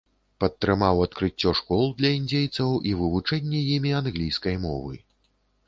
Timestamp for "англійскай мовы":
4.01-4.93